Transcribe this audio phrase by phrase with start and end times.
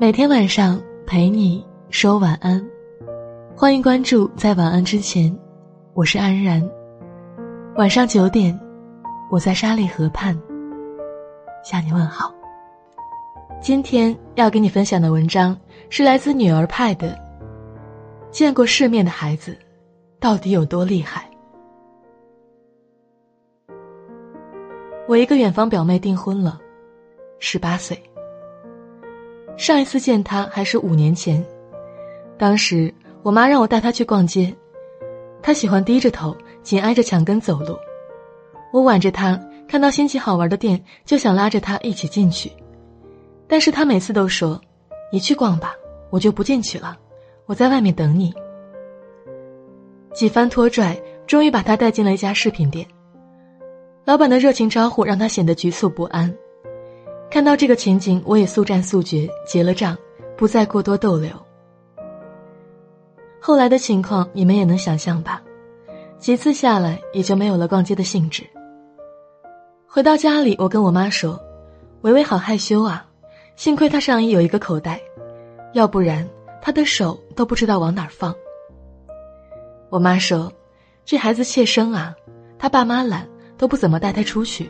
[0.00, 2.66] 每天晚上陪你说晚安，
[3.54, 4.26] 欢迎关注。
[4.28, 5.30] 在晚安之前，
[5.92, 6.66] 我是安然。
[7.76, 8.58] 晚上九点，
[9.30, 10.34] 我在沙砾河畔
[11.62, 12.34] 向你问好。
[13.60, 15.54] 今天要给你分享的文章
[15.90, 17.14] 是来自女儿派的。
[18.30, 19.54] 见过世面的孩子，
[20.18, 21.28] 到底有多厉害？
[25.06, 26.58] 我一个远方表妹订婚了，
[27.38, 28.02] 十八岁。
[29.60, 31.44] 上一次见他还是五年前，
[32.38, 32.92] 当时
[33.22, 34.50] 我妈让我带她去逛街，
[35.42, 37.76] 她喜欢低着头，紧挨着墙根走路。
[38.72, 42.50] 我挽着她，看到新奇好玩的店，就想拉着她一起进去，
[43.46, 44.58] 但是她每次都说
[45.12, 45.74] ：“你去逛吧，
[46.08, 46.96] 我就不进去了，
[47.44, 48.32] 我在外面等你。”
[50.14, 52.86] 几番拖拽，终于把她带进了一家饰品店。
[54.06, 56.34] 老板的热情招呼让她显得局促不安。
[57.30, 59.96] 看到这个情景，我也速战速决，结了账，
[60.36, 61.30] 不再过多逗留。
[63.40, 65.40] 后来的情况你们也能想象吧，
[66.18, 68.42] 几次下来也就没有了逛街的兴致。
[69.86, 71.40] 回到家里，我跟我妈说
[72.02, 73.06] ：“维维好害羞啊，
[73.54, 75.00] 幸亏她上衣有一个口袋，
[75.72, 76.28] 要不然
[76.60, 78.34] 她的手都不知道往哪儿放。”
[79.88, 80.52] 我妈说
[81.06, 82.12] ：“这孩子怯生啊，
[82.58, 83.26] 他爸妈懒，
[83.56, 84.68] 都不怎么带他出去，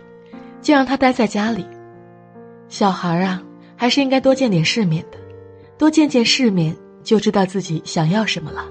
[0.61, 1.67] 就让他待在家里。”
[2.71, 3.43] 小孩啊，
[3.77, 5.19] 还是应该多见点世面的，
[5.77, 8.65] 多见见世面，就知道自己想要什么了。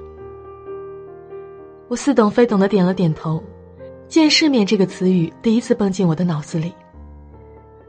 [1.89, 3.43] 我似懂非懂的点了点头
[4.07, 6.73] ，“见世面”这个词语第一次蹦进我的脑子里。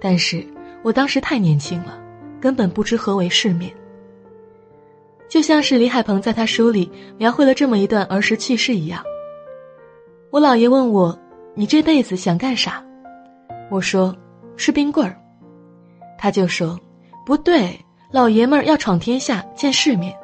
[0.00, 0.44] 但是
[0.83, 1.97] 我当时太年轻了，
[2.41, 3.72] 根本不知何为世面。
[5.28, 9.00] 就像是李海鹏在他书里描绘了这么一段儿时趣事一样。
[10.30, 11.17] 我姥爷问我
[11.55, 12.84] ：“你这辈子想干啥？”
[13.70, 14.17] 我说
[14.56, 15.17] ：“吃冰棍儿。”
[16.20, 16.78] 他就说
[17.24, 20.14] ：“不对，老爷们儿要闯天下，见世面。”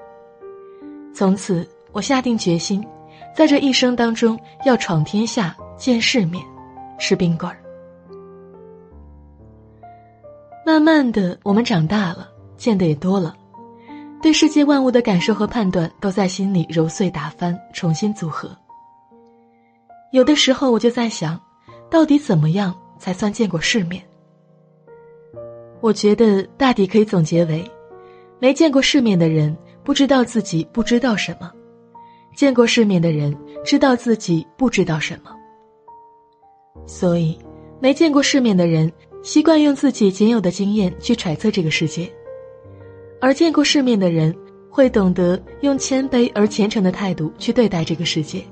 [1.16, 2.86] 从此，我下定决心，
[3.34, 6.44] 在这一生当中要闯天下，见世面，
[6.98, 7.56] 吃冰棍儿。
[10.66, 12.28] 慢慢的，我们长大了，
[12.58, 13.34] 见的也多了，
[14.20, 18.54] 对世界万物的感受和判断都在心里揉碎打翻，重新组合。
[20.12, 21.40] 有的时候，我就在想，
[21.90, 24.04] 到底怎么样才算见过世面？
[25.80, 27.64] 我觉得大抵可以总结为：
[28.38, 31.50] 没见过世面的人不知道自己不知道什么，
[32.34, 35.30] 见过世面的人知道自己不知道什么。
[36.86, 37.38] 所以，
[37.80, 38.90] 没见过世面的人
[39.22, 42.10] 习惯用自己仅有的经验去揣测这个世界，
[43.20, 44.34] 而见过世面的人
[44.70, 48.42] 会懂得用谦卑而虔诚的态度去对待这个世界。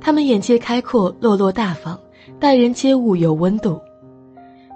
[0.00, 1.98] 他们眼界开阔，落落大方，
[2.38, 3.80] 待人接物有温度。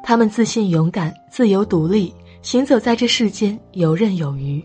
[0.03, 2.13] 他们自信、勇敢、自由、独立，
[2.43, 4.63] 行走在这世间游刃有余。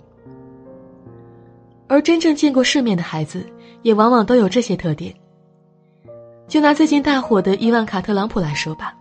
[1.88, 3.46] 而真正见过世面的孩子，
[3.84, 5.14] 也往往都有这些特点。
[6.48, 8.96] 就拿最近大火的伊万卡·特朗普来说吧，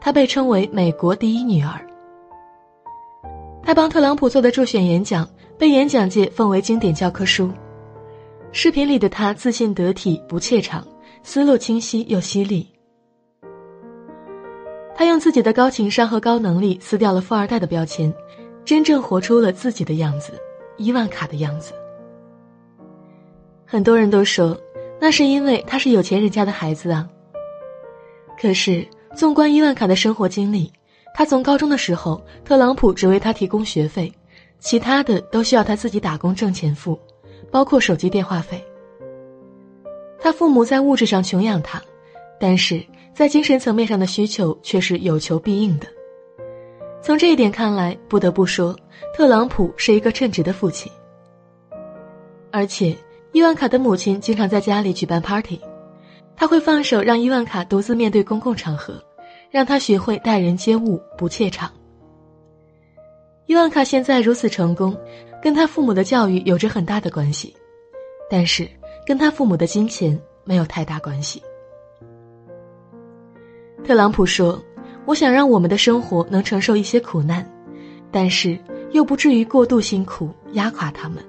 [0.00, 1.84] 她被称为美国第一女儿。
[3.62, 7.50] 她帮特朗普做的助选演讲被演讲界奉为经典教科书。
[8.52, 10.86] 视频里的她自信得体，不怯场，
[11.22, 12.68] 思路清晰又犀利。
[14.98, 18.12] 他用自己的高情商和高能力撕掉了富二代的标签，
[18.64, 20.32] 真正活出了自己的样子，
[20.78, 21.74] 伊万卡的样子。
[23.66, 24.58] 很多人都说，
[24.98, 27.06] 那是因为他是有钱人家的孩子啊。
[28.40, 30.72] 可是，纵观伊万卡的生活经历，
[31.14, 34.10] 他从高中的时候，特朗普只为他提供学费，
[34.58, 36.98] 其他的都需要他自己打工挣钱付，
[37.50, 38.64] 包括手机电话费。
[40.18, 41.82] 他父母在物质上穷养他，
[42.40, 42.82] 但是。
[43.16, 45.86] 在精神层面上的需求却是有求必应的。
[47.00, 48.76] 从这一点看来，不得不说，
[49.14, 50.92] 特朗普是一个称职的父亲。
[52.50, 52.94] 而且，
[53.32, 55.58] 伊万卡的母亲经常在家里举办 party，
[56.36, 59.02] 他会放手让伊万卡独自面对公共场合，
[59.50, 61.72] 让他学会待人接物，不怯场。
[63.46, 64.94] 伊万卡现在如此成功，
[65.42, 67.56] 跟他父母的教育有着很大的关系，
[68.28, 68.68] 但是
[69.06, 71.42] 跟他父母的金钱没有太大关系。
[73.86, 74.60] 特朗普说
[75.06, 77.48] ：“我想让我们的生活能承受一些苦难，
[78.10, 78.58] 但是
[78.90, 81.24] 又不至于过度辛苦压垮他们。”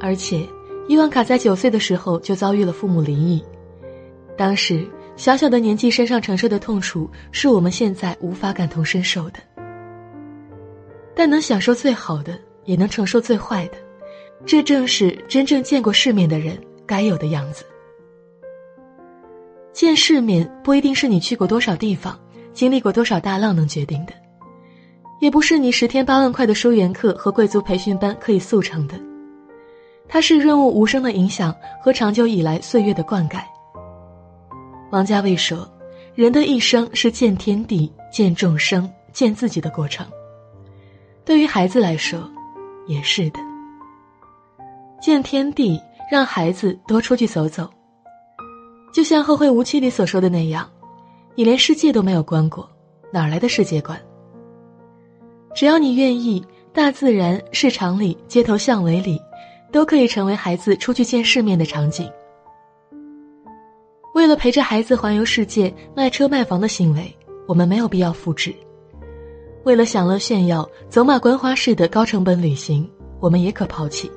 [0.00, 0.44] 而且，
[0.88, 3.40] 伊万卡在九岁的时候就遭遇了父母离异，
[4.36, 4.84] 当时
[5.14, 9.38] 小小的年纪身上承受的痛楚是我们现在无法感同身受的。
[11.14, 13.74] 但能享受最好的，也能承受最坏的，
[14.44, 17.64] 这正是真正见过世面的人该有的样子。
[19.74, 22.16] 见世面不一定是你去过多少地方，
[22.52, 24.12] 经历过多少大浪能决定的，
[25.20, 28.94] 也不是你十天八万块的书园课和贵族培训班可以速成的。
[30.08, 33.40] 它是润物无声的影响和长久以来岁月的灌溉。
[34.92, 35.68] 王家卫说
[36.14, 40.06] ：“人的一生是见天地、见众生、见自己的过程。”
[41.26, 42.30] 对于孩子来说，
[42.86, 43.40] 也是的。
[45.00, 47.68] 见天地，让孩子多出去走走。
[48.94, 50.70] 就像《后会无期》里所说的那样，
[51.34, 52.70] 你连世界都没有观过，
[53.12, 54.00] 哪来的世界观？
[55.52, 56.40] 只要你愿意，
[56.72, 59.20] 大自然、市场里、街头巷尾里，
[59.72, 62.08] 都可以成为孩子出去见世面的场景。
[64.14, 67.12] 为了陪着孩子环游世界、卖车卖房的行为，
[67.48, 68.54] 我们没有必要复制。
[69.64, 72.88] 为了享乐炫耀、走马观花式的高成本旅行，
[73.18, 74.08] 我们也可抛弃。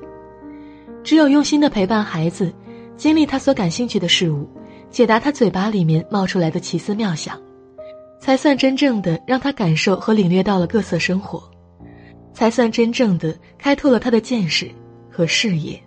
[1.02, 2.54] 只有用心的陪伴孩子，
[2.96, 4.48] 经历他所感兴趣的事物，
[4.90, 7.40] 解答他嘴巴里面冒出来的奇思妙想，
[8.20, 11.42] 才算真正的让他感受和领略到了各色生活，
[12.32, 14.70] 才算真正的开拓了他的见识
[15.10, 15.80] 和视野。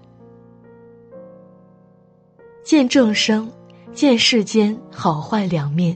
[2.63, 3.51] 见众生，
[3.92, 5.95] 见世间好坏两面。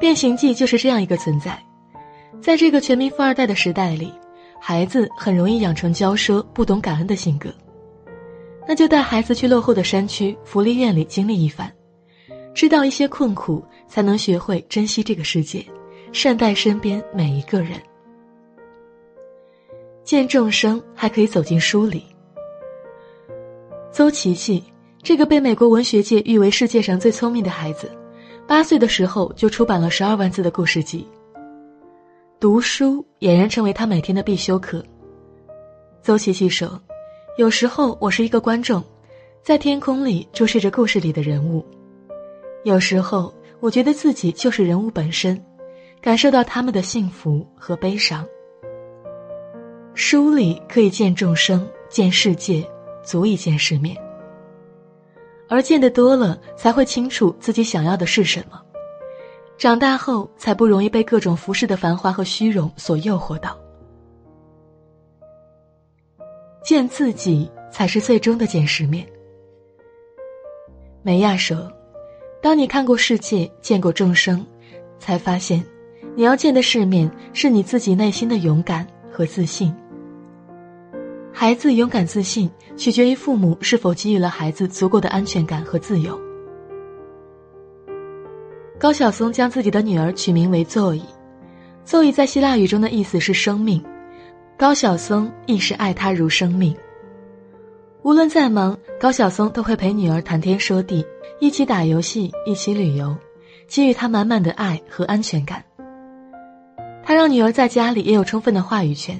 [0.00, 1.62] 变形记就是这样一个存在。
[2.40, 4.10] 在这个全民富二代的时代里，
[4.58, 7.52] 孩子很容易养成骄奢、不懂感恩的性格。
[8.70, 11.68] 那就带孩子去落后的山区福利院里经历一番，
[12.54, 15.66] 知道一些困苦，才能学会珍惜这个世界，
[16.12, 17.72] 善待身边每一个人。
[20.04, 22.04] 见众生，还可以走进书里。
[23.90, 24.62] 邹琪琪，
[25.02, 27.90] 这个被美国文学界誉为世界上最聪明的孩子，
[28.46, 31.04] 八岁的时候就出版了十二万字的故事集。
[32.38, 34.80] 读书俨然成为他每天的必修课。
[36.02, 36.80] 邹琪琪说
[37.40, 38.84] ：“有时候我是一个观众，
[39.42, 41.64] 在天空里注视着故事里的人物；
[42.64, 45.42] 有时候我觉得自己就是人物本身，
[46.02, 48.26] 感受到他们的幸福和悲伤。
[49.94, 52.62] 书里可以见众生，见世界，
[53.02, 53.96] 足以见世面。
[55.48, 58.60] 而见得多了，才会清楚自己想要的是什么。”
[59.56, 63.56] 长大后才不容易被各种浮世的繁华和虚荣所诱惑到。
[66.62, 69.06] 见自己才是最终的见世面。
[71.02, 71.70] 梅亚说
[72.42, 74.44] ：“当你看过世界，见过众生，
[74.98, 75.64] 才发现，
[76.14, 79.74] 你要见的世面是你自己内心的勇敢和自信。
[81.32, 86.20] 孩子勇敢自信，取决于父母是否给予了孩子足够的安全感和自由。”
[88.78, 93.84] 高晓松将自己的女儿取名为 Zoe，Zoe 在希腊语中的意思是生命，
[94.60, 96.76] 高晓松亦是爱她如生命。
[98.02, 101.02] 无论再忙，高晓松都会陪女儿谈天说地，
[101.38, 103.16] 一起打游戏，一起旅游，
[103.66, 105.64] 给予她满满的爱和安全感。
[107.02, 109.18] 他让女儿在家里也有充分的话语权，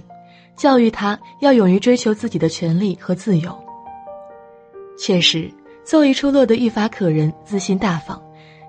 [0.57, 3.59] 教育她要勇于追求自己的权利和自由。
[4.99, 5.51] 确实
[5.87, 8.23] ，Zoe 出落得愈发可人，自信大方。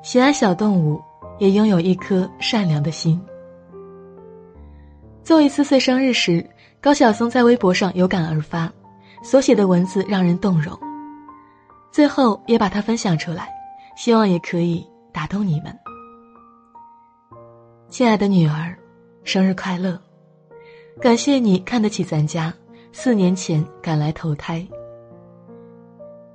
[0.04, 1.02] 喜爱小动物，
[1.38, 3.22] 也拥有一颗善良的心。
[5.22, 6.44] 做一四岁生日时，
[6.82, 8.72] 高晓松在微博上有感而发，
[9.24, 10.76] 所写的文字让人动容。
[11.92, 13.48] 最后也把它分享出来，
[13.96, 14.84] 希望也可以
[15.14, 15.78] 打动你们。
[17.90, 18.76] 亲爱的女儿，
[19.24, 20.02] 生日快乐！
[21.00, 22.52] 感谢你看得起咱家，
[22.92, 24.68] 四年前赶来投胎。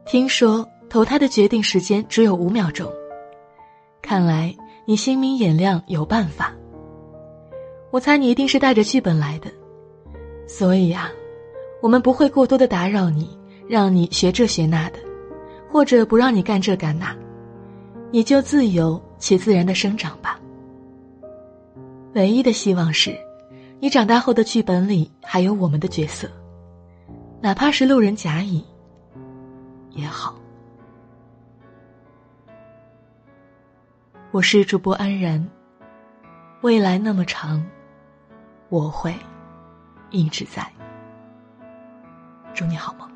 [0.05, 2.89] 听说投胎的决定时间只有五秒钟。
[4.01, 4.55] 看来
[4.85, 6.53] 你心明眼亮，有办法。
[7.91, 9.51] 我猜你一定是带着剧本来的，
[10.57, 11.13] 所以呀，
[11.83, 14.99] 我们不会过多的打扰你，让你学这学那的，
[15.71, 17.15] 或者不让你干这干那，
[18.11, 20.41] 你就自由且自然的生长吧。
[22.15, 23.15] 唯一的希望是，
[23.81, 26.27] 你长大后的剧本里还有我们的角色，
[27.43, 28.65] 哪怕是路人甲乙
[29.91, 30.35] 也好。
[34.31, 35.47] 我是主播安然。
[36.63, 37.63] 未来那么长，
[38.71, 39.15] 我会
[40.11, 40.71] 一直在。
[42.55, 43.16] 祝你好梦。